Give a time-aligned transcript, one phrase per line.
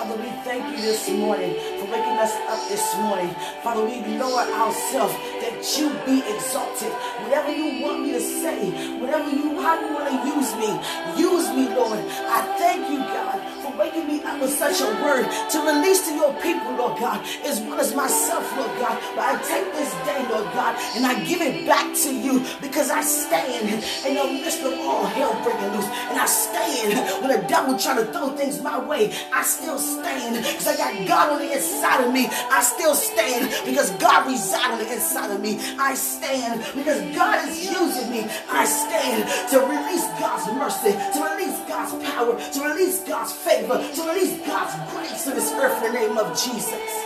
[0.00, 3.28] Father, we thank you this morning for waking us up this morning.
[3.62, 5.12] Father, we lower ourselves
[5.44, 6.88] that you be exalted.
[7.20, 10.72] Whatever you want me to say, whatever you, how you want to use me,
[11.20, 12.00] use me, Lord.
[12.00, 13.44] I thank you, God,
[13.78, 17.60] waking me up with such a word to release to your people, Lord God, as
[17.60, 18.98] well as myself, Lord God.
[19.14, 22.90] But I take this day, Lord God, and I give it back to you because
[22.90, 23.68] I stand
[24.06, 25.86] in the midst of all hell breaking loose.
[26.10, 29.12] And I stand when the devil trying to throw things my way.
[29.32, 32.28] I still stand because I got God on the inside of me.
[32.30, 35.58] I still stand because God resides on the inside of me.
[35.78, 38.26] I stand because God is using me.
[38.48, 44.02] I stand to release God's mercy, to release God's power, to release God's favor, to
[44.08, 47.04] release God's grace in this earth in the name of Jesus.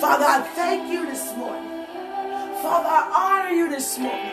[0.00, 1.86] Father, I thank you this morning.
[2.62, 4.32] Father, I honor you this morning.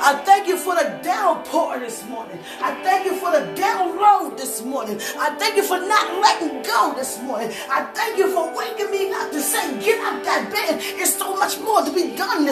[0.00, 2.38] I thank you for the downpour this morning.
[2.60, 5.00] I thank you for the download this morning.
[5.18, 7.50] I thank you for not letting go this morning.
[7.70, 10.80] I thank you for waking me up to say, get out that bed.
[10.96, 12.44] There's so much more to be done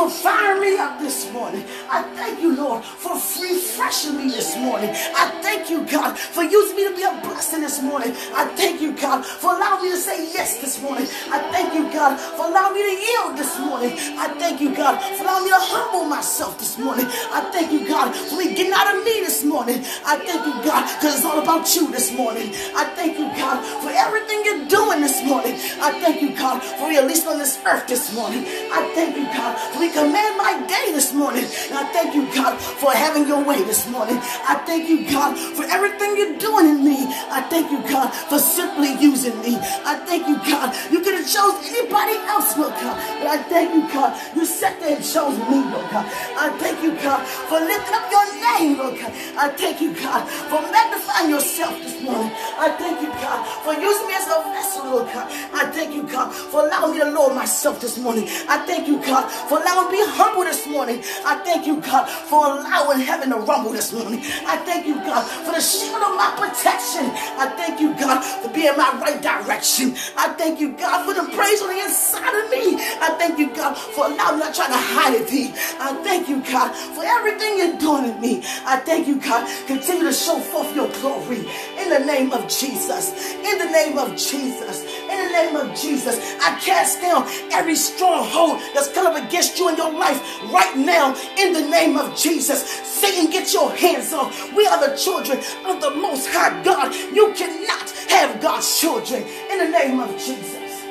[0.00, 1.62] for firing me up this morning.
[1.90, 4.88] I thank you, Lord, for refreshing me this morning.
[4.88, 8.16] I thank you, God, for using me to be a blessing this morning.
[8.32, 11.06] I thank you, God, for allowing me to say yes this morning.
[11.28, 13.92] I thank you, God, for allowing me to yield this morning.
[14.16, 17.04] I thank you, God, for allowing me to humble myself this morning.
[17.32, 19.84] I thank you, God, for me getting out of me this morning.
[20.06, 22.48] I thank you, God, because it's all about you this morning.
[22.72, 25.54] I thank you, God, for everything you're doing this morning.
[25.76, 28.44] I thank you, God, for releasing on this earth this morning.
[28.72, 31.44] I thank you, God, for command my day this morning.
[31.44, 34.18] And I thank you, God, for having your way this morning.
[34.46, 37.06] I thank you, God, for everything you're doing in me.
[37.30, 39.56] I thank you, God, for simply using me.
[39.84, 40.74] I thank you, God.
[40.90, 42.96] You could have chose anybody else, Lord God.
[43.18, 44.14] But I thank you, God.
[44.36, 46.06] You sat there and chose me, Lord God.
[46.36, 49.12] I thank you, God, for lifting up your name, Lord God.
[49.36, 52.30] I thank you, God, for magnifying yourself this morning.
[52.58, 55.26] I thank you, God, for using me as a vessel, Lord God.
[55.54, 58.24] I thank you, God, for allowing me to lower myself this morning.
[58.48, 61.00] I thank you, God, for allowing me humble this morning.
[61.24, 64.20] I thank you, God, for allowing heaven to rumble this morning.
[64.44, 67.06] I thank you, God, for the shield of my protection.
[67.38, 69.94] I thank you, God, for being my right direction.
[70.16, 72.76] I thank you, God, for the praise on the inside of me.
[73.00, 75.52] I thank you, God, for allowing me not trying to hide it, thee.
[75.78, 78.42] I thank you, God, for everything you're doing in me.
[78.64, 79.46] I thank you, God.
[79.66, 81.46] Continue to show forth your glory
[81.78, 83.34] in the name of Jesus.
[83.36, 84.84] In the name of Jesus.
[85.10, 86.18] In the name of Jesus.
[86.40, 90.20] I cast down every stronghold that's coming against you in your life
[90.52, 92.62] right now in the name of Jesus.
[92.62, 94.52] Satan, get your hands off.
[94.54, 96.94] We are the children of the Most High God.
[96.94, 100.84] You cannot have God's children in the name of Jesus.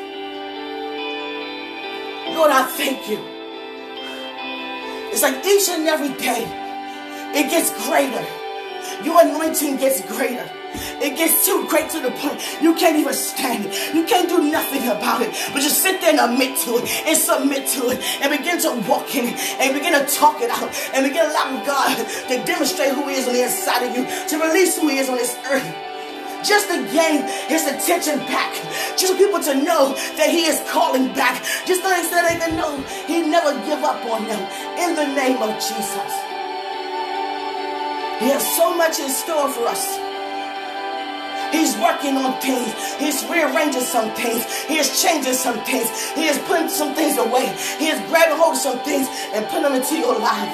[2.35, 3.19] Lord, I thank you.
[5.11, 6.43] It's like each and every day,
[7.35, 8.25] it gets greater.
[9.03, 10.49] Your anointing gets greater.
[11.01, 13.95] It gets too great to the point you can't even stand it.
[13.95, 15.31] You can't do nothing about it.
[15.53, 18.71] But just sit there and admit to it and submit to it and begin to
[18.87, 22.35] walk in it and begin to talk it out and begin to allow God to
[22.45, 25.15] demonstrate who He is on the inside of you, to release who He is on
[25.15, 25.89] this earth
[26.43, 28.53] just to gain his attention back,
[28.97, 33.27] just people to know that he is calling back, just so they can know he
[33.27, 34.39] never give up on them.
[34.79, 36.11] In the name of Jesus,
[38.19, 40.08] he has so much in store for us.
[41.51, 42.73] He's working on things.
[42.97, 44.45] He's rearranging some things.
[44.65, 45.89] He is changing some things.
[46.13, 47.47] He is putting some things away.
[47.77, 50.49] He is grabbing hold of some things and putting them into your life.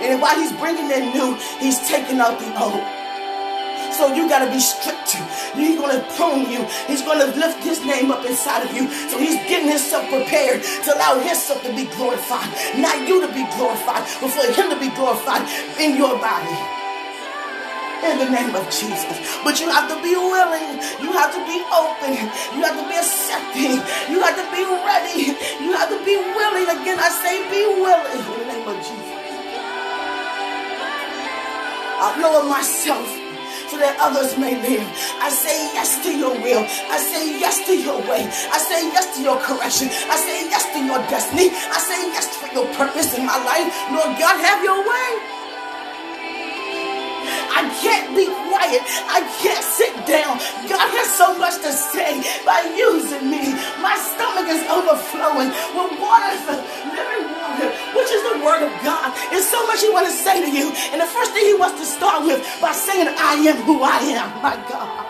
[0.00, 2.80] And while he's bringing in new, he's taking out the old.
[3.92, 5.18] So you got to be strict.
[5.56, 6.62] He's going to prune you.
[6.86, 8.88] He's going to lift his name up inside of you.
[9.10, 12.48] So he's getting himself prepared to allow himself to be glorified.
[12.78, 15.42] Not you to be glorified, but for him to be glorified
[15.80, 16.77] in your body
[18.04, 19.18] in the name of Jesus.
[19.42, 20.78] But you have to be willing.
[21.02, 22.14] You have to be open.
[22.54, 23.82] You have to be accepting.
[24.10, 25.34] You have to be ready.
[25.62, 26.66] You have to be willing.
[26.68, 29.18] Again, I say be willing in the name of Jesus.
[31.98, 33.06] I lower myself
[33.68, 34.86] so that others may live.
[35.20, 36.64] I say yes to your will.
[36.88, 38.24] I say yes to your way.
[38.24, 39.88] I say yes to your correction.
[40.08, 41.50] I say yes to your destiny.
[41.52, 43.68] I say yes for your purpose in my life.
[43.92, 45.37] Lord God, have your way.
[47.58, 48.86] I can't be quiet.
[49.10, 50.38] I can't sit down.
[50.70, 53.50] God has so much to say by using me.
[53.82, 56.54] My stomach is overflowing with water,
[56.94, 57.68] living water,
[57.98, 59.10] which is the word of God.
[59.34, 60.70] It's so much He wants to say to you.
[60.94, 63.98] And the first thing He wants to start with by saying, I am who I
[64.14, 65.06] am, my God.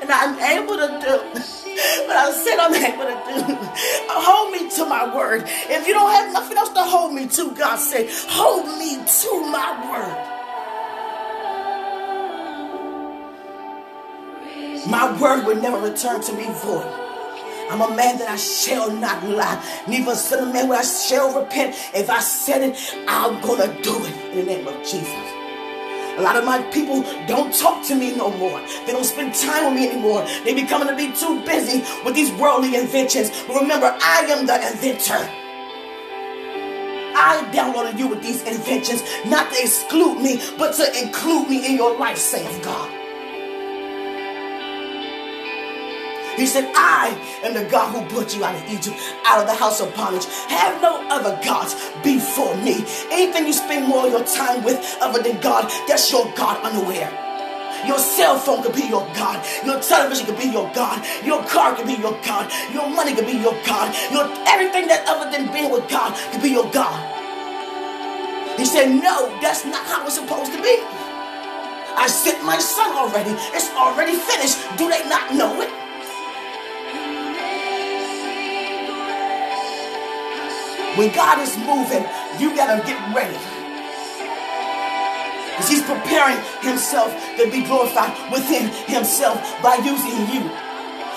[0.00, 1.67] And I'm able to do
[2.06, 3.54] but I said I'm able to do.
[3.54, 5.44] Uh, hold me to my word.
[5.46, 9.50] If you don't have nothing else to hold me to, God said, hold me to
[9.50, 10.38] my word.
[14.88, 16.86] My word will never return to me void.
[17.70, 19.62] I'm a man that I shall not lie.
[19.86, 21.76] Neither son of man where I shall repent.
[21.94, 22.76] If I said it,
[23.06, 25.37] I'm gonna do it in the name of Jesus.
[26.18, 28.60] A lot of my people don't talk to me no more.
[28.84, 30.26] They don't spend time with me anymore.
[30.42, 33.30] They becoming to be too busy with these worldly inventions.
[33.46, 35.30] But remember, I am the inventor.
[37.14, 41.76] I downloaded you with these inventions, not to exclude me, but to include me in
[41.76, 42.97] your life, saith God.
[46.38, 48.96] He said, I am the God who brought you out of Egypt,
[49.26, 50.24] out of the house of bondage.
[50.46, 51.74] Have no other gods
[52.04, 52.84] before me.
[53.10, 57.10] Anything you spend more of your time with other than God, that's your God unaware.
[57.86, 59.44] Your cell phone could be your God.
[59.66, 61.04] Your television could be your God.
[61.24, 62.50] Your car could be your God.
[62.72, 63.94] Your money could be your God.
[64.12, 66.98] Your everything that other than being with God could be your God.
[68.58, 70.78] He said, No, that's not how it's supposed to be.
[71.98, 73.34] I sent my son already.
[73.54, 74.58] It's already finished.
[74.78, 75.87] Do they not know it?
[80.98, 82.02] When God is moving,
[82.42, 83.38] you gotta get ready.
[85.54, 90.42] Because he's preparing himself to be glorified within himself by using you.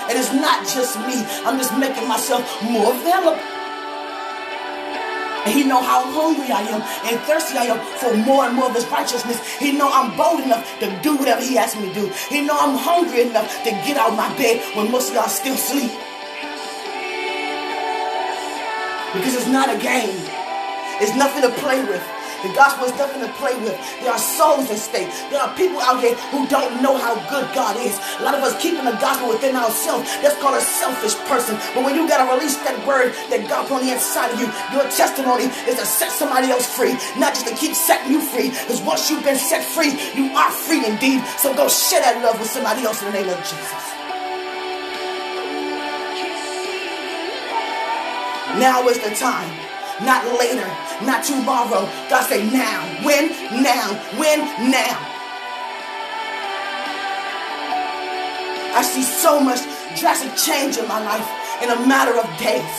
[0.06, 1.25] And it's not just me.
[1.50, 3.42] I'm just making myself more available.
[5.50, 8.69] And he know how hungry I am and thirsty I am for more and more
[8.69, 9.42] of his righteousness.
[9.57, 12.13] He know I'm bold enough to do whatever he asks me to do.
[12.30, 15.28] He know I'm hungry enough to get out of my bed when most of y'all
[15.28, 15.89] still sleep.
[19.13, 20.24] Because it's not a game.
[21.04, 22.04] It's nothing to play with.
[22.44, 23.78] The gospel is nothing to play with.
[24.02, 25.10] There are souls at stake.
[25.30, 27.94] There are people out here who don't know how good God is.
[28.18, 30.10] A lot of us keeping the gospel within ourselves.
[30.25, 31.54] That's called a selfish person.
[31.75, 34.40] But when you got to release that word that God put on the inside of
[34.42, 38.22] you, your testimony is to set somebody else free, not just to keep setting you
[38.22, 38.50] free.
[38.50, 41.22] Because once you've been set free, you are free indeed.
[41.38, 44.00] So go share that love with somebody else in the name of Jesus.
[48.59, 49.50] Now is the time,
[50.03, 50.68] not later,
[51.06, 51.88] not tomorrow.
[52.09, 52.83] God say now.
[53.06, 53.30] When?
[53.63, 53.94] Now.
[54.19, 54.39] When?
[54.69, 55.00] Now.
[58.74, 59.59] I see so much
[60.00, 61.27] drastic change in my life
[61.62, 62.75] in a matter of days.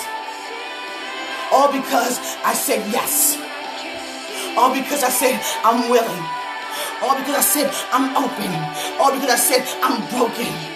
[1.53, 3.37] All because I said yes.
[4.57, 6.25] All because I said I'm willing.
[7.03, 8.53] All because I said I'm open.
[9.01, 10.72] All because I said I'm broken.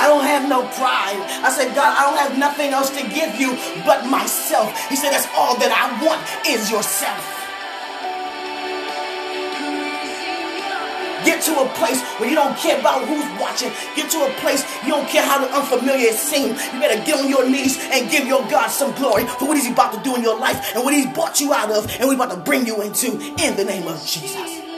[0.00, 1.20] I don't have no pride.
[1.44, 3.52] I said, God, I don't have nothing else to give you
[3.84, 4.72] but myself.
[4.88, 7.20] He said, That's all that I want is yourself.
[11.24, 13.70] Get to a place where you don't care about who's watching.
[13.94, 16.56] Get to a place you don't care how the unfamiliar seems.
[16.72, 19.70] You better get on your knees and give your God some glory for what he's
[19.70, 22.16] about to do in your life and what he's brought you out of and what
[22.16, 24.69] he's about to bring you into in the name of Jesus.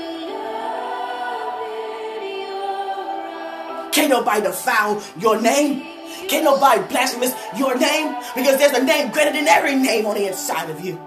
[3.93, 5.83] Can't nobody defile your name.
[6.29, 10.27] Can't nobody blasphemous your name because there's a name greater than every name on the
[10.29, 11.01] inside of you.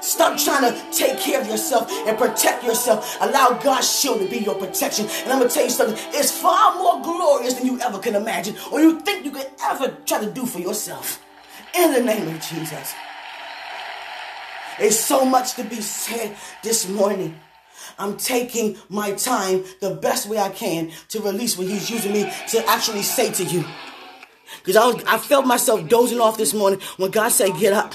[0.00, 3.16] Stop trying to take care of yourself and protect yourself.
[3.20, 5.06] Allow God's shield to be your protection.
[5.06, 5.96] And I'm going to tell you something.
[6.12, 9.96] It's far more glorious than you ever can imagine or you think you could ever
[10.04, 11.24] try to do for yourself.
[11.74, 12.94] In the name of Jesus.
[14.78, 17.38] There's so much to be said this morning.
[17.98, 22.30] I'm taking my time the best way I can to release what he's using me
[22.48, 23.64] to actually say to you.
[24.64, 27.94] Because I, I felt myself dozing off this morning when God said, get up.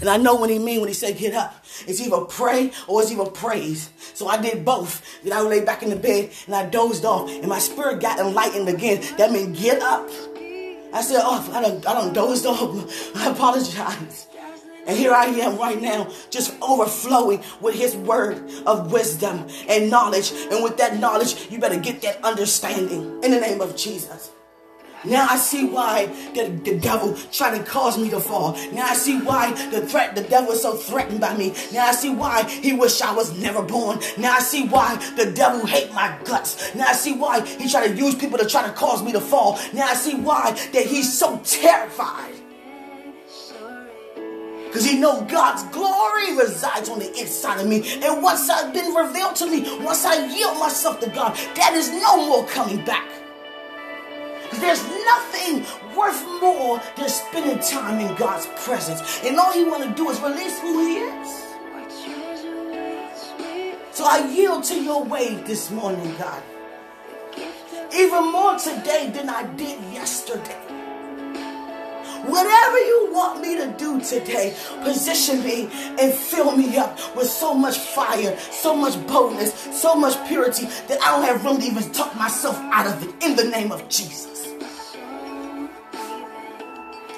[0.00, 1.64] And I know what he mean when he said get up.
[1.86, 3.90] It's either pray or it's either praise.
[4.14, 5.22] So I did both.
[5.22, 8.18] Then I lay back in the bed and I dozed off and my spirit got
[8.18, 9.02] enlightened again.
[9.16, 10.08] That meant get up.
[10.92, 13.16] I said, oh, I don't, I don't dozed off.
[13.16, 14.28] I apologize.
[14.86, 20.32] And here I am right now, just overflowing with his word of wisdom and knowledge.
[20.50, 24.30] And with that knowledge, you better get that understanding in the name of Jesus.
[25.06, 28.52] Now I see why the, the devil tried to cause me to fall.
[28.72, 31.54] Now I see why the threat, the devil is so threatened by me.
[31.72, 34.00] Now I see why he wish I was never born.
[34.18, 36.74] Now I see why the devil hate my guts.
[36.74, 39.20] Now I see why he tried to use people to try to cause me to
[39.20, 39.58] fall.
[39.74, 42.34] Now I see why that he's so terrified
[44.74, 47.96] because he know God's glory resides on the inside of me.
[48.02, 51.90] And once I've been revealed to me, once I yield myself to God, that is
[51.90, 53.08] no more coming back.
[54.54, 55.60] There's nothing
[55.96, 59.00] worth more than spending time in God's presence.
[59.22, 61.44] And all he want to do is release who he is.
[63.92, 66.42] So I yield to your way this morning, God.
[67.94, 70.63] Even more today than I did yesterday.
[72.26, 75.68] Whatever you want me to do today, position me
[76.00, 81.00] and fill me up with so much fire, so much boldness, so much purity that
[81.02, 83.88] I don't have room to even talk myself out of it in the name of
[83.88, 84.48] Jesus.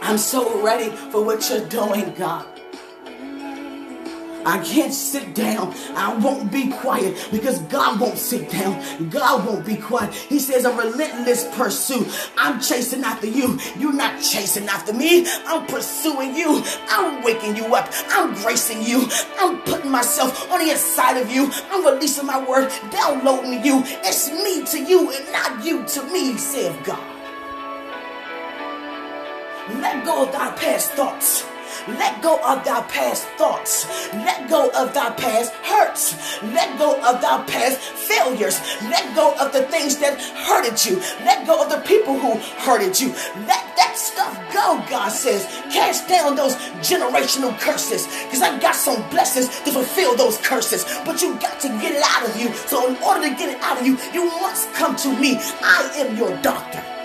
[0.02, 2.55] I'm so ready for what you're doing, God.
[4.46, 5.74] I can't sit down.
[5.96, 9.08] I won't be quiet because God won't sit down.
[9.08, 10.14] God won't be quiet.
[10.14, 12.06] He says a relentless pursuit.
[12.38, 13.58] I'm chasing after you.
[13.76, 15.26] You're not chasing after me.
[15.46, 16.62] I'm pursuing you.
[16.88, 17.92] I'm waking you up.
[18.10, 19.08] I'm gracing you.
[19.40, 21.50] I'm putting myself on the inside of you.
[21.72, 23.82] I'm releasing my word, downloading you.
[24.04, 27.02] It's me to you and not you to me, saith God.
[29.80, 31.44] Let go of thy past thoughts.
[31.88, 33.86] Let go of thy past thoughts.
[34.12, 36.16] Let go of thy past hurts.
[36.42, 38.60] Let go of thy past failures.
[38.82, 40.96] Let go of the things that hurted you.
[41.24, 43.08] Let go of the people who hurted you.
[43.46, 45.46] Let that stuff go, God says.
[45.72, 48.06] Cast down those generational curses.
[48.24, 50.84] Because I got some blessings to fulfill those curses.
[51.04, 52.52] But you got to get it out of you.
[52.54, 55.36] So in order to get it out of you, you must come to me.
[55.62, 56.95] I am your doctor.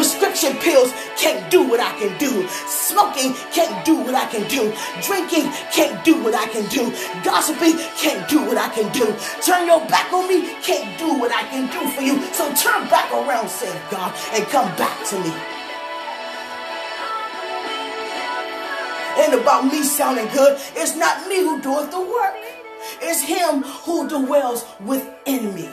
[0.00, 2.48] Prescription pills can't do what I can do.
[2.48, 4.72] Smoking can't do what I can do.
[5.02, 6.90] Drinking can't do what I can do.
[7.22, 9.14] Gossiping can't do what I can do.
[9.44, 12.16] Turn your back on me can't do what I can do for you.
[12.32, 15.34] So turn back around, said God, and come back to me.
[19.20, 20.58] Ain't about me sounding good.
[20.76, 22.36] It's not me who doeth the work.
[23.02, 25.68] It's him who dwells within me.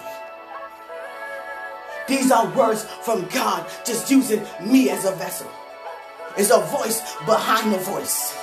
[2.08, 5.50] These are words from God, just using me as a vessel.
[6.38, 8.38] It's a voice behind the voice.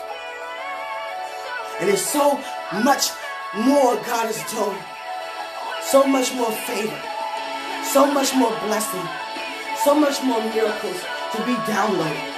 [1.80, 2.38] And it's so
[2.84, 3.08] much
[3.56, 4.78] more God is doing.
[5.82, 7.00] So much more favor.
[7.92, 9.08] So much more blessing.
[9.84, 11.00] So much more miracles
[11.32, 12.33] to be downloaded.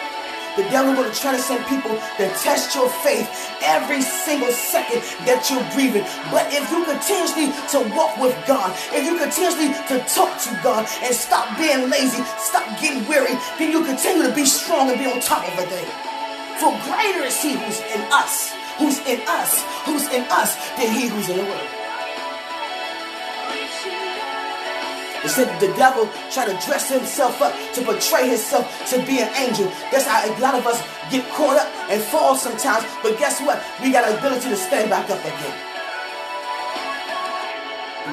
[0.56, 3.28] The devil going to try to send people to test your faith
[3.62, 6.04] every single second that you're breathing.
[6.32, 10.88] But if you continuously to walk with God, if you continuously to talk to God
[11.04, 15.04] and stop being lazy, stop getting weary, then you continue to be strong and be
[15.04, 15.84] on top of everything.
[16.56, 21.08] For greater is he who's in us, who's in us, who's in us, than he
[21.08, 21.75] who's in the world.
[25.26, 29.34] It said the devil tried to dress himself up to portray himself to be an
[29.34, 29.66] angel.
[29.90, 30.80] That's how a lot of us
[31.10, 32.86] get caught up and fall sometimes.
[33.02, 33.60] But guess what?
[33.82, 35.75] We got the ability to stand back up again.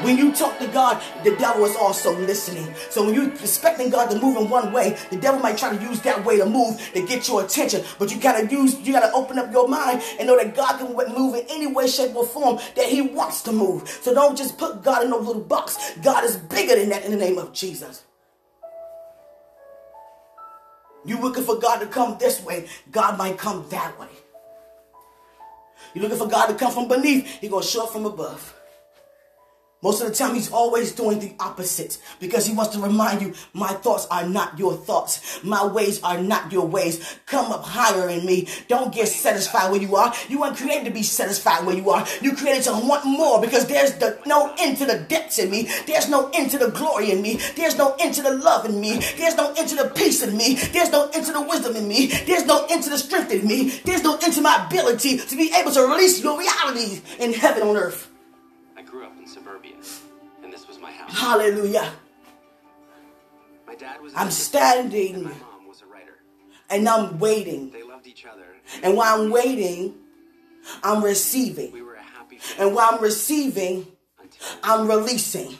[0.01, 2.73] When you talk to God, the devil is also listening.
[2.89, 5.81] So when you're expecting God to move in one way, the devil might try to
[5.81, 7.83] use that way to move to get your attention.
[8.00, 10.93] But you gotta use, you gotta open up your mind and know that God can
[10.93, 13.88] move in any way, shape, or form that He wants to move.
[13.88, 15.93] So don't just put God in a little box.
[16.01, 18.03] God is bigger than that in the name of Jesus.
[21.05, 24.07] You're looking for God to come this way, God might come that way.
[25.93, 28.55] You're looking for God to come from beneath, He gonna show up from above.
[29.83, 33.33] Most of the time, he's always doing the opposite because he wants to remind you,
[33.53, 35.43] my thoughts are not your thoughts.
[35.43, 37.19] My ways are not your ways.
[37.25, 38.47] Come up higher in me.
[38.69, 40.13] Don't get satisfied where you are.
[40.29, 42.07] You weren't created to be satisfied where you are.
[42.21, 45.67] You created to want more because there's the, no end to the depths in me.
[45.85, 47.41] There's no end to the glory in me.
[47.57, 48.99] There's no end to the love in me.
[49.17, 50.55] There's no end to the peace in me.
[50.55, 52.07] There's no end to the wisdom in me.
[52.07, 53.69] There's no end to the strength in me.
[53.83, 57.67] There's no end to my ability to be able to release your reality in heaven
[57.67, 58.12] on earth.
[61.07, 61.93] Hallelujah.
[63.67, 65.15] My dad was I'm standing.
[65.15, 66.19] And my mom was a writer.
[66.69, 67.72] And I'm waiting.
[67.72, 68.45] They loved each other.
[68.81, 69.95] And while I'm waiting,
[70.83, 71.72] I'm receiving.
[71.72, 73.88] We were a happy and while I'm receiving,
[74.63, 75.57] I'm releasing.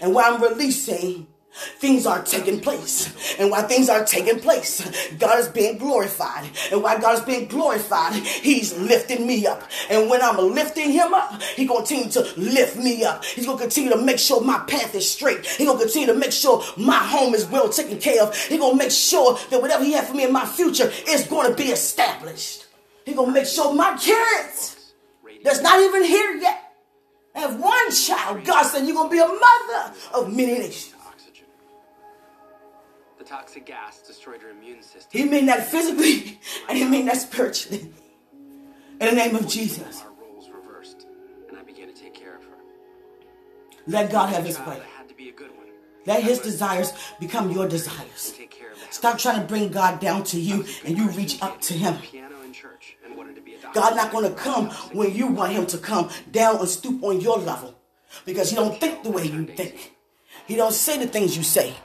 [0.00, 3.36] And while I'm releasing, Things are taking place.
[3.38, 4.80] And while things are taking place,
[5.18, 6.48] God is being glorified.
[6.70, 9.62] And while God is being glorified, He's lifting me up.
[9.90, 13.24] And when I'm lifting Him up, He's going to continue to lift me up.
[13.24, 15.44] He's to continue to make sure my path is straight.
[15.44, 18.36] He's to continue to make sure my home is well taken care of.
[18.36, 21.50] He's to make sure that whatever He has for me in my future is going
[21.50, 22.66] to be established.
[23.04, 24.72] He's to make sure my kids
[25.42, 26.72] that's not even here yet
[27.34, 28.44] have one child.
[28.44, 30.91] God said, You're to be a mother of many nations.
[33.22, 35.08] The toxic gas destroyed her immune system.
[35.12, 37.88] He mean that physically, and he mean that spiritually.
[39.00, 40.02] In the name of Jesus.
[40.02, 41.06] Our roles reversed,
[41.48, 42.56] and I began to take care of her.
[43.86, 44.82] Let God have his way.
[46.04, 48.34] Let his desires become your desires.
[48.90, 51.98] Stop trying to bring God down to you and you reach up to him.
[53.72, 57.20] God not going to come when you want him to come down and stoop on
[57.20, 57.78] your level
[58.24, 59.94] because he don't think the way you think.
[60.48, 61.76] He don't say the things you say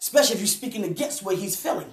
[0.00, 1.92] especially if you're speaking against what he's feeling.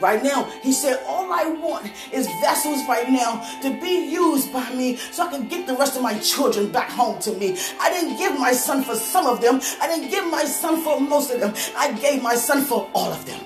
[0.00, 0.44] right now.
[0.62, 5.26] He said, All I want is vessels right now to be used by me so
[5.26, 7.56] I can get the rest of my children back home to me.
[7.80, 11.00] I didn't give my son for some of them, I didn't give my son for
[11.00, 11.54] most of them.
[11.76, 13.40] I gave my son for all of them.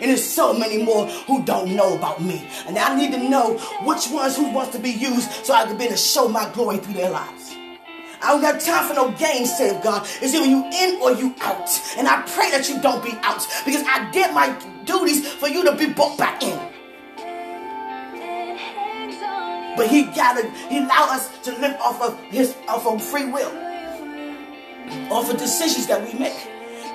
[0.00, 2.48] And there's so many more who don't know about me.
[2.66, 5.76] And I need to know which ones who wants to be used so I can
[5.76, 7.49] be able to show my glory through their lives.
[8.22, 10.06] I don't got time for no games, save God.
[10.20, 11.70] It's either you in or you out.
[11.96, 15.64] And I pray that you don't be out because I did my duties for you
[15.64, 16.58] to be brought back in.
[19.76, 23.50] But he gathered, he allowed us to live off of his off of free will.
[25.10, 26.36] Off of decisions that we make.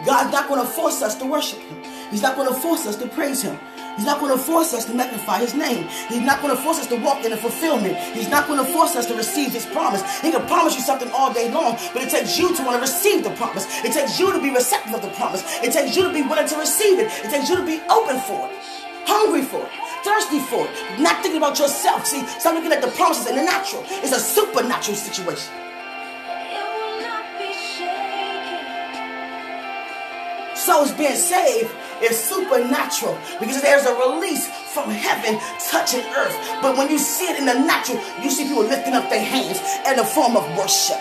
[0.05, 1.83] God's not going to force us to worship him.
[2.11, 3.57] He's not going to force us to praise him.
[3.95, 5.87] He's not going to force us to magnify his name.
[6.09, 7.95] He's not going to force us to walk in the fulfillment.
[8.13, 10.03] He's not going to force us to receive his promise.
[10.19, 12.81] He can promise you something all day long, but it takes you to want to
[12.81, 13.65] receive the promise.
[13.83, 15.43] It takes you to be receptive of the promise.
[15.63, 17.07] It takes you to be willing to receive it.
[17.23, 18.59] It takes you to be open for it,
[19.07, 19.71] hungry for it,
[20.03, 22.05] thirsty for it, not thinking about yourself.
[22.05, 23.83] See, stop looking at the promises in the natural.
[23.87, 25.53] It's a supernatural situation.
[30.55, 31.71] Souls being saved
[32.05, 36.35] is supernatural because there's a release from heaven touching earth.
[36.61, 39.59] But when you see it in the natural, you see people lifting up their hands
[39.87, 40.99] in a form of worship.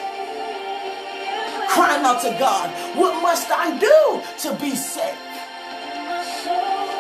[1.69, 5.19] Crying out to God, what must I do to be saved?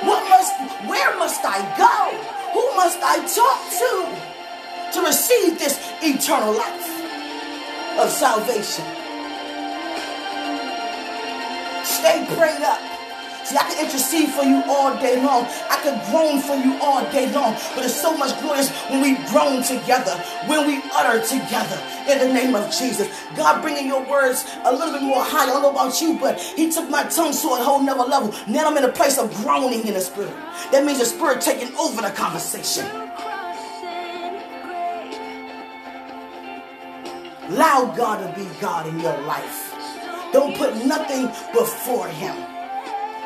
[0.04, 0.52] What must
[0.88, 1.96] where must I go?
[2.52, 8.84] Who must I talk to to receive this eternal life of salvation?
[11.84, 12.93] Stay prayed up.
[13.44, 15.44] See, I can intercede for you all day long.
[15.68, 17.54] I can groan for you all day long.
[17.74, 21.76] But it's so much glorious when we groan together, when we utter together
[22.08, 23.08] in the name of Jesus.
[23.36, 25.44] God bringing your words a little bit more high.
[25.44, 28.34] I don't know about you, but He took my tongue to a whole nother level.
[28.48, 30.34] Now I'm in a place of groaning in the Spirit.
[30.72, 32.86] That means the Spirit taking over the conversation.
[37.48, 39.74] Allow God to be God in your life.
[40.32, 42.53] Don't put nothing before Him.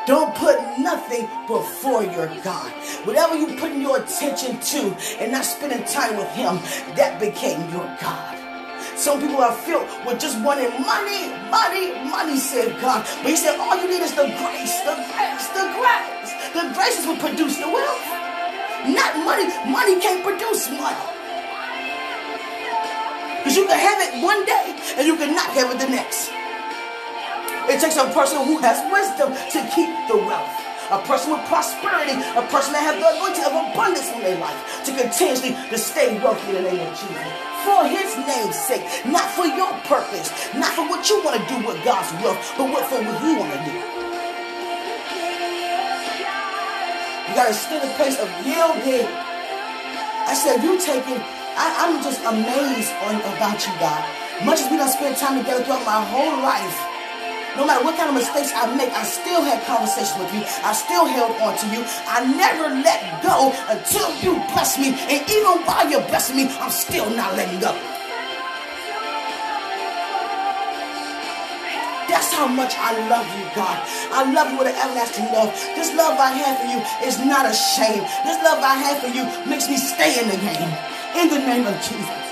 [0.05, 2.71] Don't put nothing before your God.
[3.05, 6.57] Whatever you putting your attention to and not spending time with Him,
[6.95, 8.35] that became your God.
[8.95, 13.05] Some people are filled with just wanting money, money, money, said God.
[13.21, 16.31] But He said, all you need is the grace, the grace, the grace.
[16.53, 18.05] The grace is what produce the wealth.
[18.87, 19.47] Not money.
[19.69, 21.05] Money can't produce money.
[23.39, 26.38] Because you can have it one day and you cannot have it the next.
[27.69, 30.49] It takes a person who has wisdom to keep the wealth.
[30.89, 34.57] A person with prosperity, a person that has the anointing of abundance in their life
[34.85, 37.29] to continuously to stay wealthy in the name of Jesus.
[37.61, 41.61] For his name's sake, not for your purpose, not for what you want to do
[41.61, 43.75] with God's wealth, but what for what you want to do.
[47.29, 49.05] You gotta stay in a place of yielding.
[50.25, 51.21] I said, you taking,
[51.53, 54.01] I, I'm just amazed on about you, God.
[54.41, 56.98] Much as we don't spend time together throughout my whole life.
[57.57, 60.43] No matter what kind of mistakes I make, I still had conversations with you.
[60.63, 61.81] I still held on to you.
[62.07, 64.93] I never let go until you bless me.
[65.09, 67.73] And even while you're blessing me, I'm still not letting go.
[72.09, 73.77] That's how much I love you, God.
[74.11, 75.53] I love you with an everlasting love.
[75.75, 78.01] This love I have for you is not a shame.
[78.25, 80.71] This love I have for you makes me stay in the game.
[81.15, 82.28] In the name of Jesus.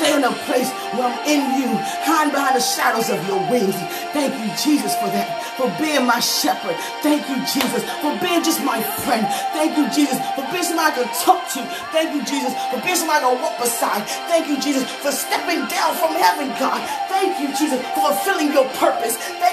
[0.00, 1.68] Stay in a place where I'm in you,
[2.08, 3.76] hiding behind the shadows of your wings.
[4.16, 5.28] Thank you, Jesus, for that,
[5.60, 6.72] for being my shepherd.
[7.04, 9.28] Thank you, Jesus, for being just my friend.
[9.52, 11.60] Thank you, Jesus, for being somebody I can talk to.
[11.92, 14.08] Thank you, Jesus, for being somebody I can walk beside.
[14.24, 16.80] Thank you, Jesus, for stepping down from heaven, God.
[17.12, 19.20] Thank you, Jesus, for fulfilling your purpose.
[19.36, 19.49] Thank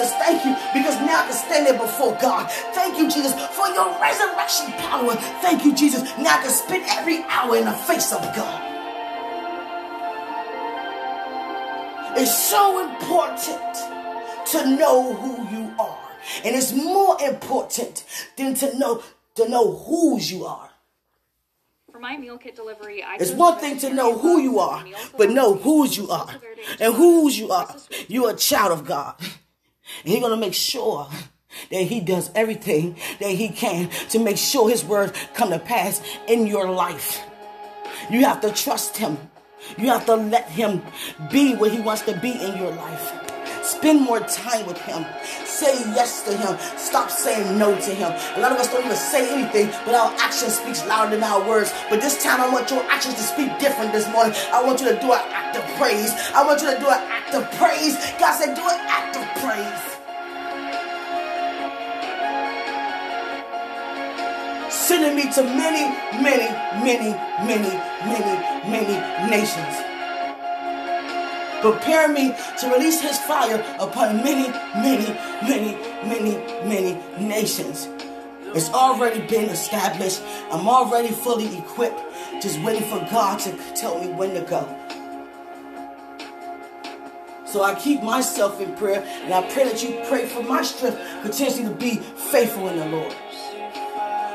[0.00, 0.14] Jesus.
[0.16, 2.50] Thank you, because now I can stand there before God.
[2.74, 5.14] Thank you, Jesus, for your resurrection power.
[5.42, 6.02] Thank you, Jesus.
[6.18, 8.66] Now I can spend every hour in the face of God.
[12.16, 13.76] It's so important
[14.52, 15.98] to know who you are.
[16.44, 18.04] And it's more important
[18.36, 19.02] than to know
[19.36, 20.68] to know whose you are.
[21.90, 24.84] For my meal kit delivery, I it's one thing to know who you are,
[25.16, 26.28] but know whose you are.
[26.80, 27.74] And whose you are.
[28.08, 29.14] You're a child of God.
[30.04, 31.08] And He's gonna make sure
[31.70, 36.02] that he does everything that he can to make sure his words come to pass
[36.26, 37.20] in your life.
[38.10, 39.18] You have to trust him.
[39.76, 40.82] You have to let him
[41.30, 43.29] be what he wants to be in your life.
[43.80, 45.06] Spend more time with Him.
[45.46, 46.58] Say yes to Him.
[46.76, 48.12] Stop saying no to Him.
[48.36, 51.40] A lot of us don't even say anything, but our actions speaks louder than our
[51.48, 51.72] words.
[51.88, 54.34] But this time, I want your actions to speak different this morning.
[54.52, 56.12] I want you to do an act of praise.
[56.34, 57.96] I want you to do an act of praise.
[58.20, 59.96] God said, do an act of praise.
[64.70, 65.88] Sending me to many,
[66.20, 66.52] many,
[66.84, 67.16] many,
[67.48, 67.72] many,
[68.04, 68.36] many,
[68.68, 69.89] many nations.
[71.60, 77.86] Prepare me to release his fire upon many, many, many, many, many nations.
[78.54, 80.22] It's already been established.
[80.50, 82.00] I'm already fully equipped,
[82.42, 84.66] just waiting for God to tell me when to go.
[87.44, 90.98] So I keep myself in prayer, and I pray that you pray for my strength,
[91.22, 93.14] continuously to be faithful in the Lord.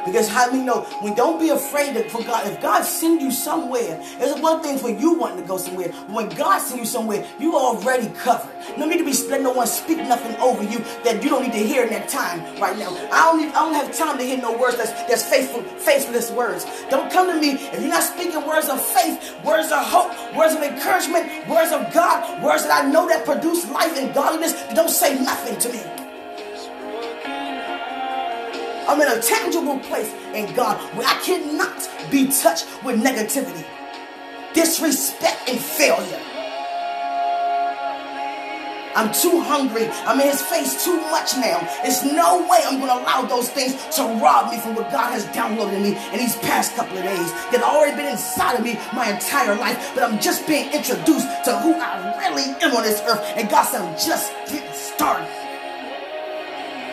[0.06, 4.00] Because how we know when don't be afraid for God, if God send you somewhere,
[4.20, 5.92] there's one thing for you wanting to go somewhere.
[6.08, 8.52] When God send you somewhere, you already covered.
[8.78, 11.54] No need to be let no one speak nothing over you that you don't need
[11.54, 12.90] to hear in that time right now.
[13.12, 16.32] I don't need, I don't have time to hear no words that's that's faithful, faithless
[16.32, 16.66] words.
[16.90, 20.54] Don't come to me if you're not speaking words of faith, words of hope, words
[20.54, 24.54] of encouragement, words of God, words that I know that produce life and godliness.
[24.74, 26.05] Don't say nothing to me.
[28.88, 33.66] I'm in a tangible place in God where I cannot be touched with negativity,
[34.54, 36.22] disrespect, and failure.
[38.96, 39.88] I'm too hungry.
[40.08, 41.60] I'm in his face too much now.
[41.84, 45.12] There's no way I'm going to allow those things to rob me from what God
[45.12, 48.80] has downloaded me in these past couple of days that already been inside of me
[48.94, 49.92] my entire life.
[49.94, 53.22] But I'm just being introduced to who I really am on this earth.
[53.36, 55.28] And God said, I'm just getting started.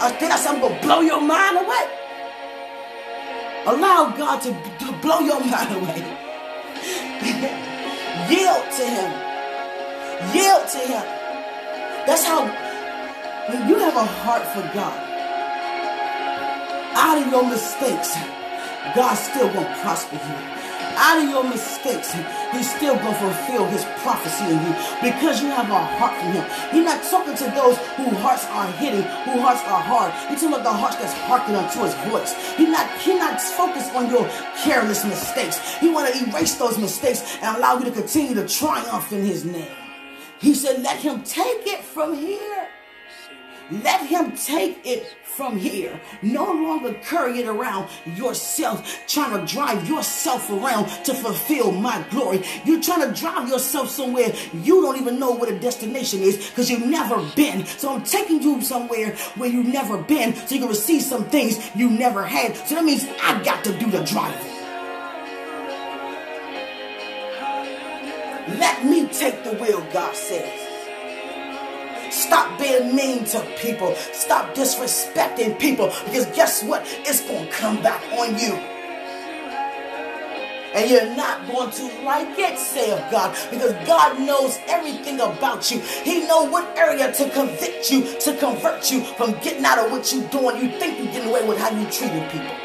[0.03, 1.87] I think I'm going to blow your mind away.
[3.67, 6.03] Allow God to, to blow your mind away.
[8.29, 9.11] Yield to Him.
[10.35, 11.07] Yield to Him.
[12.05, 12.43] That's how,
[13.49, 14.99] when you have a heart for God,
[16.97, 18.17] out of your mistakes,
[18.97, 20.62] God still won't prosper you
[20.96, 22.12] out of your mistakes,
[22.52, 26.28] he's still going to fulfill his prophecy in you because you have a heart for
[26.31, 26.44] him.
[26.72, 30.12] He's not talking to those whose hearts are hitting, whose hearts are hard.
[30.31, 32.35] He's talking about the hearts that's hearkening unto his voice.
[32.57, 34.28] He's not, he not focused on your
[34.62, 35.59] careless mistakes.
[35.78, 39.44] He want to erase those mistakes and allow you to continue to triumph in his
[39.44, 39.70] name.
[40.40, 42.68] He said, let him take it from here.
[43.73, 45.99] Let him take it from here.
[46.21, 52.43] No longer carry it around yourself, trying to drive yourself around to fulfill my glory.
[52.67, 56.71] You're trying to drive yourself somewhere you don't even know what a destination is because
[56.71, 57.65] you've never been.
[57.65, 61.59] So I'm taking you somewhere where you've never been so you can receive some things
[61.75, 62.55] you never had.
[62.57, 64.53] So that means I got to do the driving.
[68.59, 70.62] Let me take the wheel, God says.
[72.33, 73.95] Stop being mean to people.
[74.14, 75.88] Stop disrespecting people.
[76.07, 76.83] Because guess what?
[77.05, 78.55] It's going to come back on you.
[80.73, 85.81] And you're not going to like it, saith God, because God knows everything about you.
[85.81, 90.11] He knows what area to convict you, to convert you from getting out of what
[90.11, 90.57] you're doing.
[90.57, 92.57] You think you're getting away with how you treating people.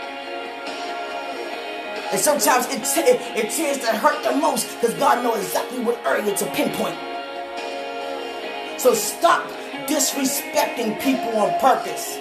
[2.13, 5.97] And sometimes it, it, it tends to hurt the most because God knows exactly what
[6.06, 6.97] area to pinpoint.
[8.80, 9.57] So stop
[9.88, 12.19] disrespecting people on purpose.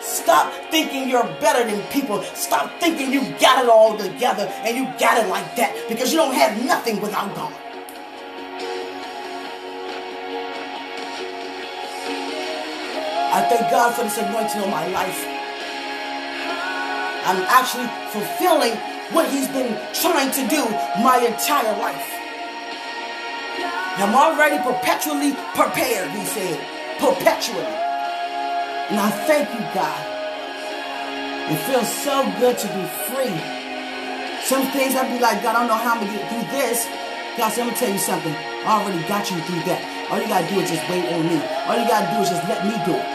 [0.00, 2.22] Stop thinking you're better than people.
[2.34, 6.18] Stop thinking you got it all together and you got it like that because you
[6.18, 7.52] don't have nothing without God.
[13.30, 15.26] I thank God for this anointing on my life.
[17.28, 18.74] I'm actually fulfilling
[19.12, 20.64] what He's been trying to do
[21.02, 22.18] my entire life.
[24.00, 26.77] I'm already perpetually prepared, he said.
[26.98, 27.62] Perpetually.
[28.90, 30.02] And I thank you, God.
[31.48, 33.38] It feels so good to be free.
[34.44, 36.48] Some things I'd be like, God, I don't know how I'm going to get through
[36.52, 36.84] this.
[37.38, 38.34] God said, I'm going to tell you something.
[38.34, 39.80] I already got you through that.
[40.10, 41.38] All you got to do is just wait on me.
[41.70, 43.06] All you got to do is just let me do it.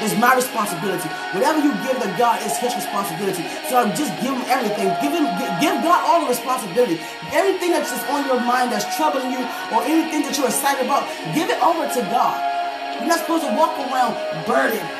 [0.00, 1.10] It's my responsibility.
[1.34, 3.42] Whatever you give to God is His responsibility.
[3.66, 4.88] So just give Him everything.
[5.02, 5.26] Give Him,
[5.58, 7.02] give God all the responsibility.
[7.34, 9.42] Everything that's just on your mind that's troubling you,
[9.74, 12.47] or anything that you're excited about, give it over to God.
[12.98, 14.14] You're not supposed to walk around
[14.46, 14.90] burdened.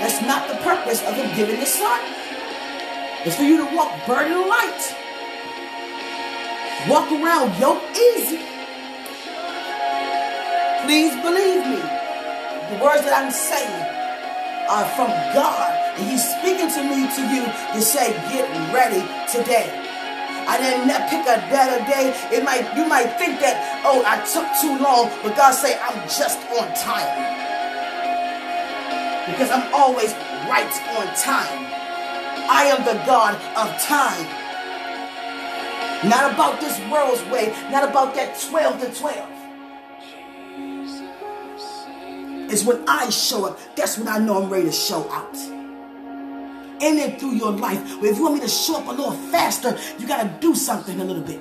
[0.00, 2.00] That's not the purpose of Him giving His Son.
[3.24, 4.82] It's for you to walk burdened light.
[6.88, 8.38] Walk around yoke easy.
[10.86, 11.82] Please believe me.
[12.70, 13.82] The words that I'm saying
[14.68, 15.74] are from God.
[15.98, 17.42] And he's speaking to me, to you,
[17.74, 19.85] to say, get ready today.
[20.48, 22.14] I didn't pick a better day.
[22.30, 26.00] It might you might think that, oh, I took too long, but God say I'm
[26.06, 27.10] just on time.
[29.26, 30.12] Because I'm always
[30.46, 31.66] right on time.
[32.48, 34.26] I am the God of time.
[36.08, 39.36] Not about this world's way, not about that 12 to 12.
[42.50, 43.58] is when I show up.
[43.76, 45.55] That's when I know I'm ready to show out.
[46.80, 47.82] In and through your life.
[48.00, 50.54] But if you want me to show up a little faster, you got to do
[50.54, 51.40] something a little bit.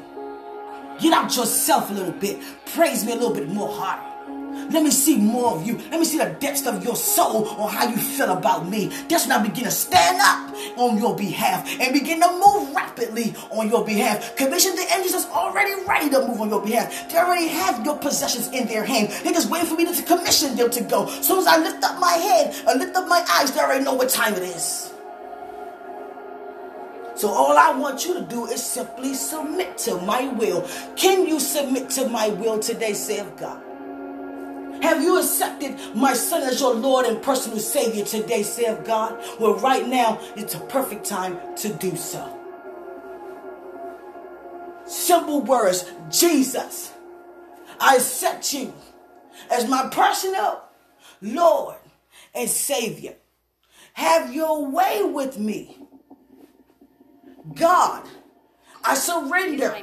[1.00, 2.42] Get out yourself a little bit.
[2.74, 4.16] Praise me a little bit more hard.
[4.72, 5.78] Let me see more of you.
[5.92, 8.88] Let me see the depths of your soul on how you feel about me.
[9.10, 13.36] That's when I begin to stand up on your behalf and begin to move rapidly
[13.52, 14.36] on your behalf.
[14.36, 17.10] Commission the angels that's already ready to move on your behalf.
[17.12, 19.10] They already have your possessions in their hand.
[19.24, 21.08] They're just waiting for me to commission them to go.
[21.08, 23.84] As soon as I lift up my head and lift up my eyes, they already
[23.84, 24.95] know what time it is.
[27.16, 30.68] So all I want you to do is simply submit to my will.
[30.96, 33.62] Can you submit to my will today, save God?
[34.84, 39.18] Have you accepted my son as your Lord and personal Savior today, save God?
[39.40, 42.32] Well, right now, it's a perfect time to do so.
[44.86, 46.94] Simple words Jesus,
[47.80, 48.74] I accept you
[49.50, 50.64] as my personal
[51.22, 51.78] Lord
[52.34, 53.16] and Savior.
[53.94, 55.78] Have your way with me.
[57.54, 58.08] God,
[58.84, 59.76] I surrender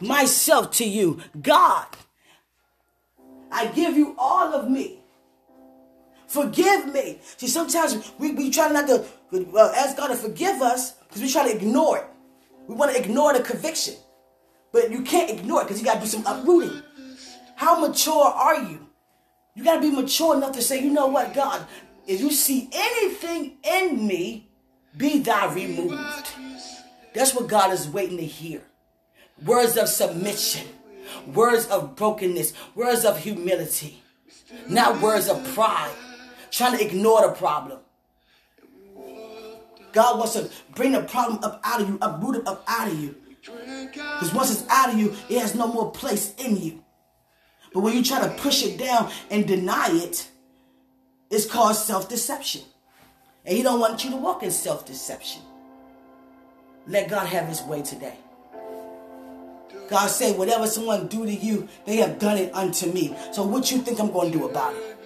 [0.00, 1.20] myself to you.
[1.40, 1.86] God,
[3.50, 5.00] I give you all of me.
[6.26, 7.18] Forgive me.
[7.36, 9.04] See, sometimes we, we try not to
[9.56, 12.04] uh, ask God to forgive us because we try to ignore it.
[12.68, 13.94] We want to ignore the conviction.
[14.72, 16.82] But you can't ignore it because you got to do some uprooting.
[17.56, 18.86] How mature are you?
[19.56, 21.66] You got to be mature enough to say, you know what, God,
[22.06, 24.48] if you see anything in me,
[24.96, 26.30] be thou removed.
[27.14, 28.62] That's what God is waiting to hear.
[29.44, 30.66] Words of submission,
[31.26, 34.02] words of brokenness, words of humility,
[34.68, 35.90] not words of pride,
[36.50, 37.78] trying to ignore the problem.
[39.92, 42.98] God wants to bring the problem up out of you, uproot it up out of
[43.00, 43.16] you.
[43.42, 46.84] Because once it's out of you, it has no more place in you.
[47.72, 50.28] But when you try to push it down and deny it,
[51.30, 52.62] it's called self-deception.
[53.44, 55.42] And he don't want you to walk in self-deception.
[56.90, 58.14] Let God have his way today.
[59.88, 63.14] God said, whatever someone do to you, they have done it unto me.
[63.30, 64.96] So what you think I'm going to do about it?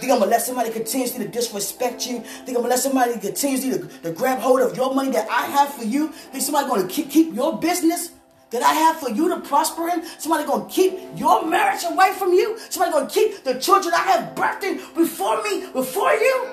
[0.00, 2.20] Think I'm going to let somebody continuously to disrespect you?
[2.20, 5.28] Think I'm going to let somebody continuously to, to grab hold of your money that
[5.30, 6.08] I have for you?
[6.08, 8.12] Think somebody going to keep, keep your business
[8.48, 10.04] that I have for you to prosper in?
[10.18, 12.58] Somebody going to keep your marriage away from you?
[12.70, 16.48] Somebody going to keep the children I have birthed in before me, before you?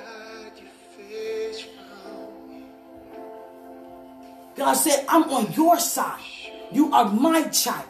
[4.56, 6.22] God said, I'm on your side.
[6.72, 7.88] You are my child.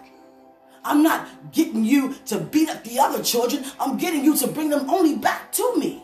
[0.83, 3.63] I'm not getting you to beat up the other children.
[3.79, 6.03] I'm getting you to bring them only back to me.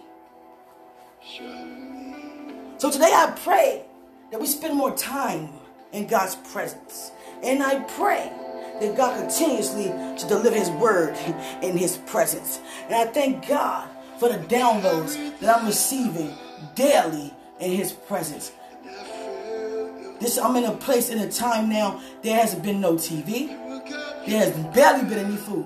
[2.77, 3.83] So today I pray
[4.31, 5.49] that we spend more time
[5.93, 7.11] in God's presence.
[7.43, 8.31] And I pray
[8.79, 11.15] that God continuously to deliver his word
[11.63, 12.59] in his presence.
[12.85, 13.89] And I thank God
[14.19, 16.33] for the downloads that I'm receiving
[16.75, 18.51] daily in his presence.
[20.19, 23.47] This I'm in a place in a time now there hasn't been no TV.
[24.27, 25.65] There has barely been any food.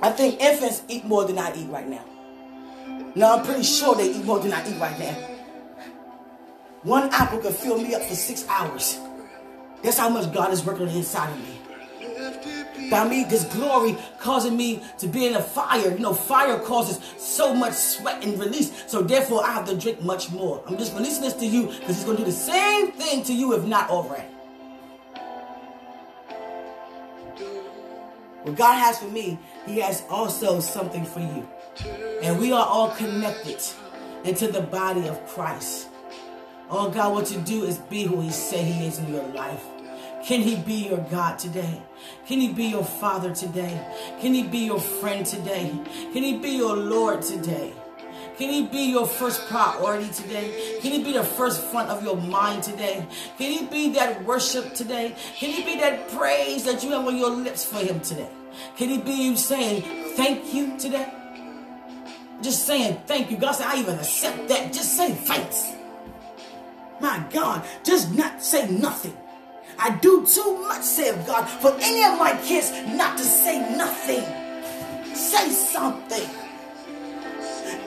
[0.00, 2.04] I think infants eat more than I eat right now.
[3.14, 5.14] Now I'm pretty sure they eat more than I eat right now.
[6.82, 8.98] One apple can fill me up for six hours.
[9.82, 11.61] That's how much God is working on inside of me
[12.92, 15.92] by me, this glory causing me to be in a fire.
[15.92, 18.84] You know, fire causes so much sweat and release.
[18.86, 20.62] So therefore, I have to drink much more.
[20.66, 23.32] I'm just releasing this to you because it's going to do the same thing to
[23.32, 24.28] you, if not already.
[28.42, 31.48] What God has for me, He has also something for you.
[32.22, 33.62] And we are all connected
[34.24, 35.88] into the body of Christ.
[36.68, 39.64] All God wants to do is be who He said He is in your life.
[40.24, 41.82] Can he be your God today?
[42.26, 43.84] Can he be your father today?
[44.20, 45.72] Can he be your friend today?
[46.12, 47.72] Can he be your Lord today?
[48.38, 50.78] Can he be your first priority today?
[50.80, 53.06] Can he be the first front of your mind today?
[53.36, 55.14] Can he be that worship today?
[55.38, 58.28] Can he be that praise that you have on your lips for him today?
[58.76, 59.82] Can he be you saying
[60.16, 61.12] thank you today?
[62.42, 63.36] Just saying thank you.
[63.36, 64.72] God said, I even accept that.
[64.72, 65.72] Just say thanks.
[67.00, 69.16] My God, just not say nothing.
[69.78, 74.24] I do too much, said God, for any of my kids not to say nothing.
[75.14, 76.28] Say something.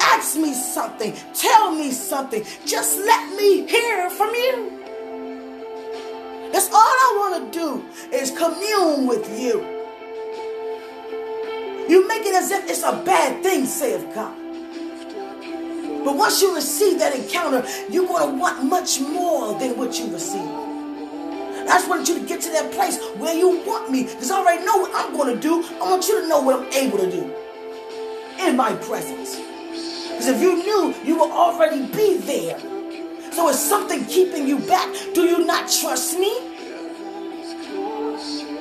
[0.02, 1.14] Ask me something.
[1.34, 2.44] Tell me something.
[2.66, 4.72] Just let me hear from you.
[6.52, 9.62] That's all I want to do is commune with you.
[11.90, 14.36] You make it as if it's a bad thing, saith God.
[16.06, 20.12] But once you receive that encounter, you're going to want much more than what you
[20.14, 20.65] receive.
[21.66, 24.04] I just want you to get to that place where you want me.
[24.04, 25.64] Because I already know what I'm going to do.
[25.82, 27.34] I want you to know what I'm able to do
[28.40, 29.36] in my presence.
[29.36, 32.60] Because if you knew, you would already be there.
[33.32, 34.94] So is something keeping you back?
[35.14, 36.34] Do you not trust me?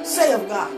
[0.04, 0.72] Say of God.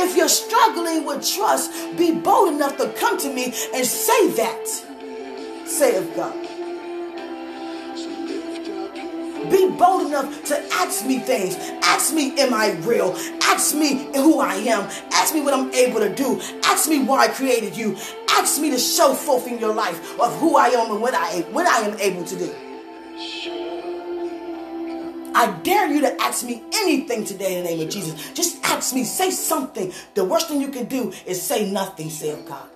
[0.00, 4.66] If you're struggling with trust, be bold enough to come to me and say that.
[5.66, 6.47] Say of God.
[9.50, 11.56] Be bold enough to ask me things.
[11.82, 13.14] Ask me, am I real?
[13.42, 14.88] Ask me who I am.
[15.12, 16.40] Ask me what I'm able to do.
[16.64, 17.96] Ask me why I created you.
[18.30, 21.30] Ask me to show forth in your life of who I am and what I
[21.30, 22.54] am, what I am able to do.
[25.34, 28.32] I dare you to ask me anything today in the name of Jesus.
[28.32, 29.92] Just ask me, say something.
[30.14, 32.68] The worst thing you can do is say nothing, say God.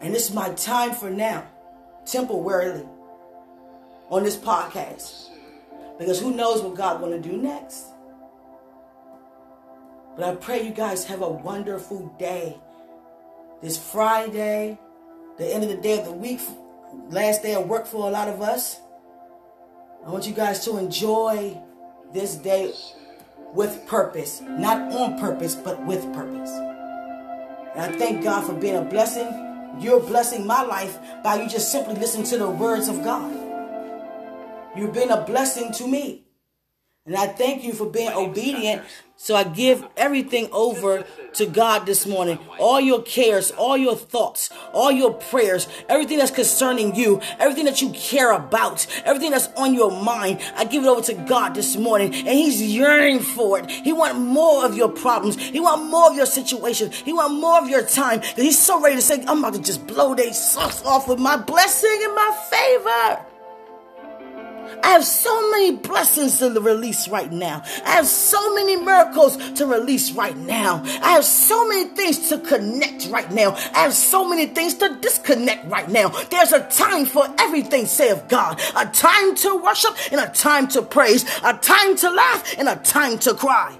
[0.00, 1.46] And it's my time for now,
[2.04, 2.84] temporarily,
[4.12, 5.30] on this podcast.
[5.98, 7.86] Because who knows what God want to do next.
[10.14, 12.58] But I pray you guys have a wonderful day.
[13.62, 14.78] This Friday,
[15.38, 16.40] the end of the day of the week,
[17.08, 18.78] last day of work for a lot of us.
[20.04, 21.58] I want you guys to enjoy
[22.12, 22.74] this day
[23.54, 24.42] with purpose.
[24.42, 26.50] Not on purpose, but with purpose.
[26.50, 29.78] And I thank God for being a blessing.
[29.80, 33.41] You're blessing my life by you just simply listening to the words of God.
[34.74, 36.24] You've been a blessing to me.
[37.04, 38.82] And I thank you for being obedient.
[39.16, 41.04] So I give everything over
[41.34, 42.38] to God this morning.
[42.60, 47.82] All your cares, all your thoughts, all your prayers, everything that's concerning you, everything that
[47.82, 51.76] you care about, everything that's on your mind, I give it over to God this
[51.76, 52.14] morning.
[52.14, 53.68] And He's yearning for it.
[53.68, 55.36] He wants more of your problems.
[55.36, 56.92] He wants more of your situation.
[56.92, 58.20] He wants more of your time.
[58.20, 61.18] Because He's so ready to say, I'm about to just blow their socks off with
[61.18, 63.31] my blessing and my favor.
[64.82, 67.62] I have so many blessings to release right now.
[67.84, 70.82] I have so many miracles to release right now.
[70.84, 73.54] I have so many things to connect right now.
[73.74, 76.08] I have so many things to disconnect right now.
[76.30, 78.60] There's a time for everything, say of God.
[78.76, 81.24] A time to worship and a time to praise.
[81.44, 83.76] A time to laugh and a time to cry.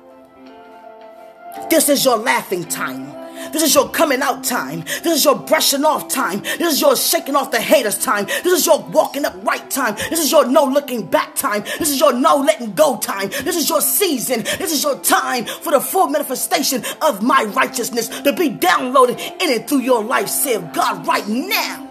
[1.68, 3.21] This is your laughing time.
[3.50, 4.80] This is your coming out time.
[4.80, 6.40] This is your brushing off time.
[6.42, 8.26] This is your shaking off the haters time.
[8.26, 9.96] This is your walking up right time.
[10.10, 11.62] This is your no looking back time.
[11.78, 13.28] This is your no letting go time.
[13.28, 14.42] This is your season.
[14.42, 19.52] This is your time for the full manifestation of my righteousness to be downloaded in
[19.52, 21.88] and through your life, save God, right now.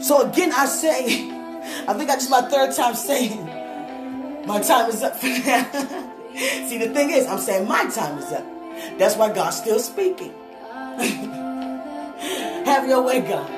[0.00, 1.30] So again, I say,
[1.88, 3.44] I think I just my third time saying,
[4.46, 6.10] my time is up for now.
[6.68, 8.53] See, the thing is, I'm saying my time is up.
[8.98, 10.32] That's why God's still speaking.
[12.64, 13.48] Have your way, God.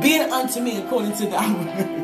[0.00, 2.00] Be it unto me according to thy word.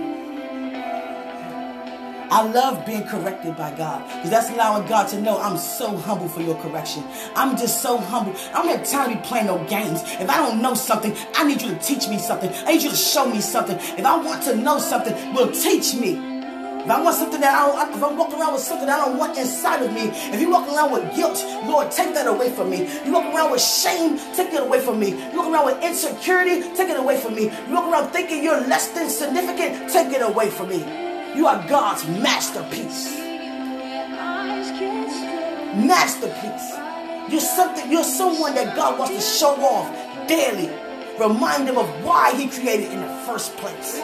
[2.29, 6.29] I love being corrected by God because that's allowing God to know I'm so humble
[6.29, 7.05] for your correction.
[7.37, 8.35] I'm just so humble.
[8.53, 10.03] I don't have time to be playing no games.
[10.05, 12.51] If I don't know something, I need you to teach me something.
[12.67, 13.79] I need you to show me something.
[13.79, 16.36] If I want to know something, will teach me.
[16.87, 19.19] If I want something that I don't, if I'm walking around with something I don't
[19.19, 22.71] want inside of me, if you're walking around with guilt, Lord, take that away from
[22.71, 22.87] me.
[23.05, 25.09] You walk around with shame, take it away from me.
[25.09, 27.51] You walk around with insecurity, take it away from me.
[27.51, 30.79] You walk around thinking you're less than significant, take it away from me.
[31.35, 33.19] You are God's masterpiece.
[35.75, 36.71] Masterpiece.
[37.33, 40.71] You're something, you're someone that God wants to show off daily.
[41.19, 44.01] Remind him of why he created in the first place.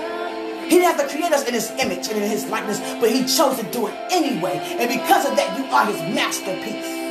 [0.73, 3.27] He didn't have to create us in his image and in his likeness, but he
[3.27, 4.57] chose to do it anyway.
[4.81, 7.02] And because of that, you are his masterpiece.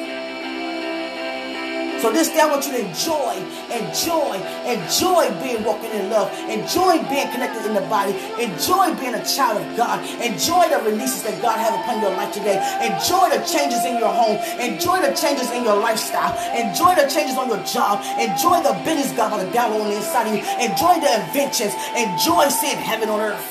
[2.02, 3.38] So this day I want you to enjoy,
[3.70, 4.34] enjoy,
[4.66, 6.34] enjoy being walking in love.
[6.50, 8.18] Enjoy being connected in the body.
[8.42, 10.02] Enjoy being a child of God.
[10.18, 12.58] Enjoy the releases that God has upon your life today.
[12.82, 14.42] Enjoy the changes in your home.
[14.58, 16.34] Enjoy the changes in your lifestyle.
[16.58, 18.02] Enjoy the changes on your job.
[18.18, 20.42] Enjoy the business God download on the inside of you.
[20.58, 21.78] Enjoy the inventions.
[21.94, 23.46] Enjoy seeing heaven on earth.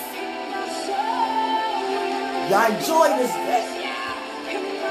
[2.51, 3.63] Y'all enjoy this day.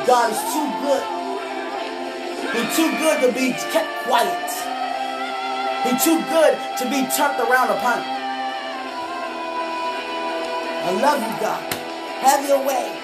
[0.07, 1.18] God is too good.
[2.39, 4.49] He's too good to be kept quiet.
[5.85, 7.99] He's too good to be turned around upon.
[10.81, 11.61] I love you, God.
[12.23, 12.99] Have your way.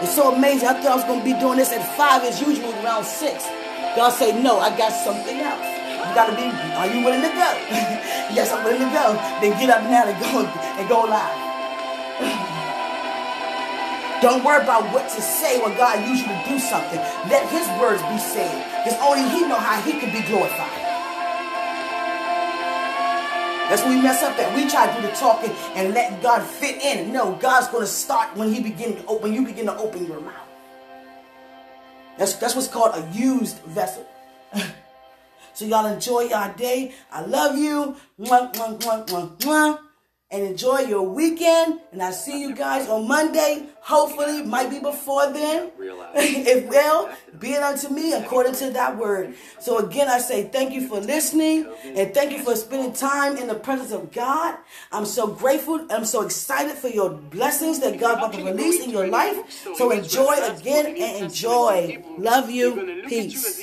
[0.00, 0.68] It's so amazing.
[0.68, 3.44] I thought I was going to be doing this at 5 as usual, around 6.
[3.96, 5.64] God say, no, I got something else.
[5.64, 6.44] You got to be,
[6.76, 7.50] are you willing to go?
[8.36, 9.16] yes, I'm willing to go.
[9.40, 11.45] Then get up now and go, and go live.
[14.22, 16.98] Don't worry about what to say when God uses you to do something.
[17.28, 18.84] Let his words be said.
[18.84, 20.86] Because only he know how he can be glorified.
[23.68, 24.54] That's when we mess up at.
[24.54, 27.12] We try to do the talking and let God fit in.
[27.12, 30.20] No, God's going to start when he begin to open, you begin to open your
[30.20, 30.48] mouth.
[32.16, 34.06] That's, that's what's called a used vessel.
[35.52, 36.94] so y'all enjoy your day.
[37.12, 37.96] I love you.
[38.18, 39.80] Mwah, mwah, mwah,
[40.30, 41.80] and enjoy your weekend.
[41.92, 43.66] And I see you guys on Monday.
[43.80, 45.70] Hopefully, might be before then.
[46.16, 49.34] if well, be it unto me according to that word.
[49.60, 53.46] So again, I say thank you for listening and thank you for spending time in
[53.46, 54.58] the presence of God.
[54.90, 55.86] I'm so grateful.
[55.90, 59.38] I'm so excited for your blessings that God about to release in your life.
[59.76, 62.02] So enjoy again and enjoy.
[62.18, 63.04] Love you.
[63.06, 63.62] Peace.